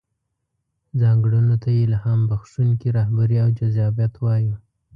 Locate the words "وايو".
4.19-4.55